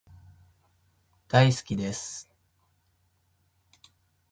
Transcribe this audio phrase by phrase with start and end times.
[1.27, 2.27] 大好きです